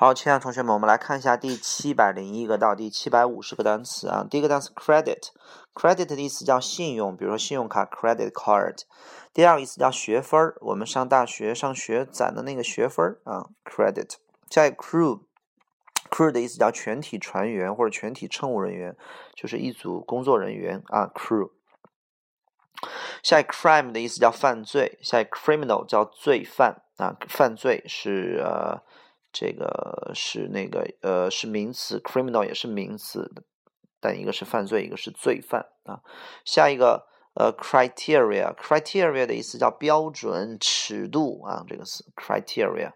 [0.00, 4.26] 好，亲爱的同学们，我们来看一下第七百零一个到第七百五十个单词啊。
[4.30, 8.76] 第一个单词 credit，credit 的意思叫信用，比如说信用卡 credit card。
[9.34, 14.14] 第二个意思叫学分儿，我们上大学上学攒的那个学分儿啊，credit。
[14.48, 18.96] 下一个 crew，crew 的意思叫全体船员或者全体乘务人员，
[19.34, 21.50] 就是一组工作人员啊，crew。
[23.22, 28.82] 下一个 crime 的意思叫犯罪，下一个 criminal 叫罪犯啊，犯罪是呃。
[29.32, 33.30] 这个是那个呃是名词，criminal 也是名词，
[34.00, 36.00] 但一个是犯罪，一个是罪犯啊。
[36.44, 42.92] 下一个呃 criteria，criteria 的意思叫标准、尺度啊，这个词 criteria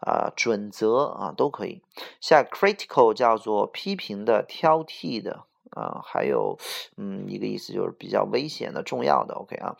[0.00, 1.82] 啊，准则啊都可以。
[2.20, 6.58] 下 critical 叫做批评的、挑剔的啊，还有
[6.96, 9.34] 嗯一个意思就是比较危险的、重要的。
[9.34, 9.76] OK 啊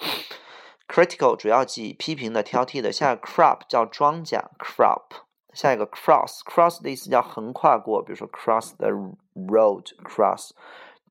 [0.86, 2.92] ，critical 主要记批评的、挑剔的。
[2.92, 5.25] 下 crop 叫庄稼，crop。
[5.56, 8.90] 下一个 cross，cross 的意思叫横跨过，比如说 cross the
[9.35, 10.51] road，cross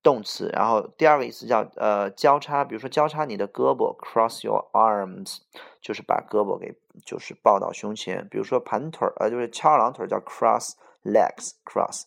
[0.03, 0.47] 动词。
[0.53, 5.39] 然后第二个意思叫呃交叉，比如说交叉你的胳膊，cross your arms，
[5.81, 8.27] 就是把胳膊给就是抱到胸前。
[8.29, 12.03] 比如说盘腿儿，呃就是翘二郎腿叫 cross legs，cross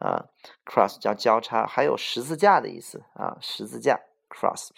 [0.00, 0.24] 啊
[0.66, 1.64] ，cross 叫交叉。
[1.64, 4.70] 还有十字架的意思啊，十字架 cross。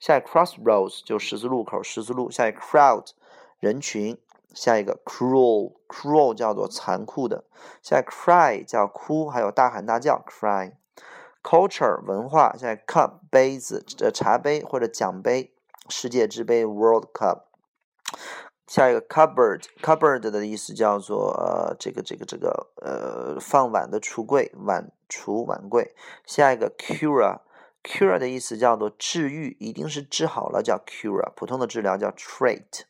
[0.00, 2.28] 下一个 crossroads 就十字路口，十字路。
[2.28, 3.10] 下一个 crowd
[3.60, 4.18] 人群。
[4.54, 7.44] 下一个 cruel，cruel 叫做残酷的。
[7.82, 10.72] 下一个 cry 叫哭，还有大喊大叫 cry。
[11.42, 12.54] culture 文化。
[12.56, 15.52] 下一个 cup 杯子，呃茶杯或者奖杯，
[15.88, 17.42] 世界之杯 world cup。
[18.66, 25.94] 下一个 cupboard，cupboard 的意思叫做呃这个这个这个呃放碗的橱柜，碗橱碗柜。
[26.26, 32.82] 下一个 cure，cure 的意思叫做治愈，一定是治好了叫 cure，普通的治疗叫 treat。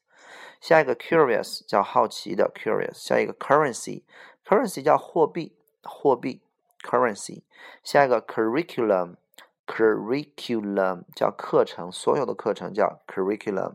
[0.60, 6.40] 下一个 curious 叫好奇的 curious，下一个 currency，currency 叫货币，货币
[6.82, 7.42] currency。
[7.82, 13.74] 下一个 curriculum，curriculum 叫课程，所有的课程叫 curriculum。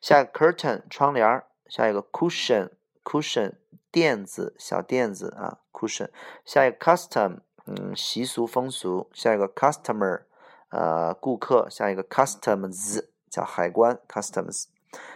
[0.00, 3.52] 下一个 curtain 窗帘，下一个 cushion，cushion
[3.90, 6.08] 垫子，小垫子啊 cushion。
[6.44, 9.10] 下一个 custom，嗯习俗风俗。
[9.12, 10.22] 下一个 customer，
[10.70, 11.68] 呃顾客。
[11.70, 14.64] 下一个 customs 叫海关 customs。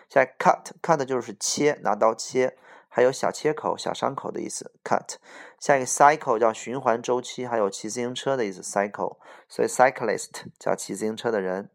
[0.09, 2.57] 下 cut cut 就是切，拿刀切，
[2.89, 4.73] 还有小切口、小伤口的意思。
[4.85, 5.17] cut
[5.59, 8.61] 下一个 cycle 叫循环周期，还有骑自行车的意思。
[8.63, 9.17] cycle
[9.49, 11.71] 所以 cyclist 叫骑自行车的人。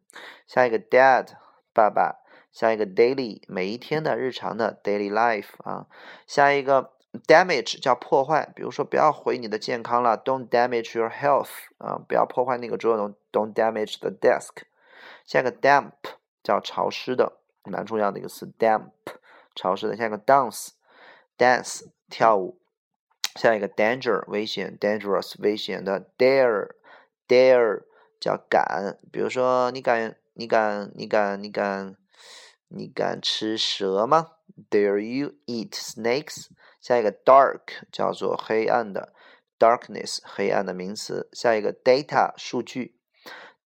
[0.47, 1.27] 下一个 dad
[1.73, 2.21] 爸爸，
[2.51, 5.87] 下一个 daily 每一天的日常的 daily life 啊。
[6.27, 6.91] 下一个
[7.27, 14.63] damage 叫破坏，比如说不要毁你的健康了，don't damage your health 啊，不要破坏那个桌子，don't damage the desk。
[15.25, 15.91] 下一个 damp
[16.41, 17.40] 叫潮湿的。
[17.63, 18.91] 蛮重要的一个词，damp，
[19.55, 19.95] 潮湿的。
[19.95, 22.59] 下一个 dance，dance，跳舞。
[23.35, 26.11] 下一个 danger，危险，dangerous，危险的。
[26.17, 27.83] dare，dare，
[28.19, 28.97] 叫敢。
[29.11, 31.95] 比如说，你敢，你敢，你敢，你敢，
[32.67, 34.31] 你敢吃蛇吗
[34.69, 36.47] ？Dare you eat snakes？
[36.81, 39.13] 下一个 dark，叫做黑暗的
[39.57, 41.29] ，darkness，黑暗的名词。
[41.31, 42.99] 下一个 data，数据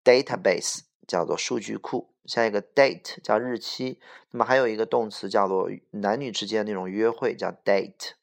[0.04, 2.10] ，database，叫做数据库。
[2.26, 4.00] 下一个 date 叫日期，
[4.32, 8.14] 那么还有一个动词叫做男女之间那种约会叫 date。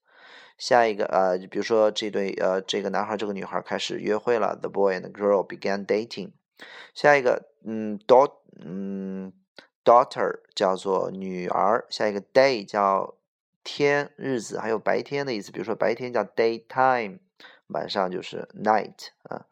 [0.58, 6.32] 下一个呃，比如说这对呃这个男孩这个女孩开始约会了，the boy and the girl began dating。
[6.94, 9.32] 下一个嗯 da 嗯
[9.84, 11.86] daughter 叫做女儿。
[11.88, 13.14] 下一个 day 叫
[13.64, 17.18] 天日子，还有白天的意思，比如说白天叫 daytime，
[17.68, 19.46] 晚上就是 night 啊。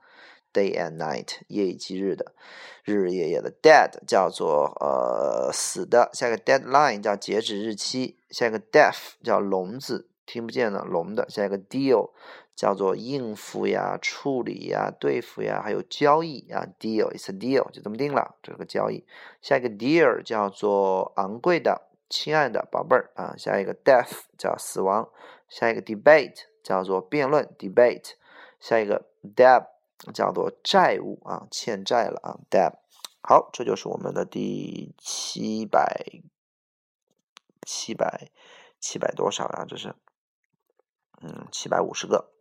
[0.53, 2.33] Day and night，夜以继日的，
[2.83, 3.53] 日日夜夜的。
[3.63, 11.31] Dead 叫做呃死的，下一个 deadline 叫截止日期，下一个 deaf 叫聋子，听不见的聋的。
[11.31, 12.11] 下一个 deal
[12.57, 16.67] 叫做应付呀、处理呀、对付呀，还有交易啊。
[16.81, 19.07] Deal is a deal，就这么定了，这个交易。
[19.41, 23.37] 下一个 dear 叫做昂贵的、亲爱的宝贝儿啊。
[23.39, 25.09] 下一个 death 叫死亡，
[25.49, 28.15] 下一个 debate 叫做辩论，debate。
[28.59, 29.07] 下一个
[29.37, 29.67] deb。
[30.15, 32.75] 叫做债务啊，欠债了啊，debt。
[33.23, 36.07] 好，这就是我们的第七百
[37.67, 38.31] 七百
[38.81, 39.67] 七百多少呀？
[39.69, 39.95] 这是，
[41.21, 42.33] 嗯，七百五十个。